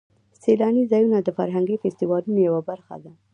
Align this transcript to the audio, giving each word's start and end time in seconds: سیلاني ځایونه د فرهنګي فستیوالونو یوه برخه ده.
سیلاني 0.41 0.83
ځایونه 0.91 1.17
د 1.21 1.29
فرهنګي 1.37 1.75
فستیوالونو 1.81 2.39
یوه 2.47 2.61
برخه 2.69 2.95
ده. 3.03 3.11